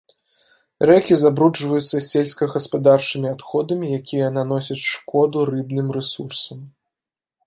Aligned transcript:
Рэкі 0.89 1.17
забруджваюцца 1.17 1.97
сельскагаспадарчымі 2.11 3.27
адходамі, 3.35 3.85
якія 3.99 4.31
наносяць 4.39 4.81
шкоду 4.93 5.37
рыбным 5.53 5.87
рэсурсам. 5.97 6.59